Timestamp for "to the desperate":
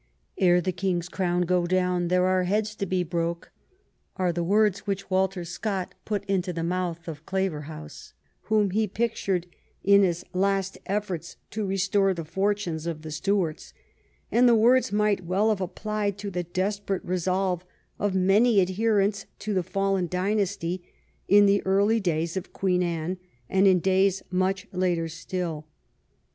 16.17-17.05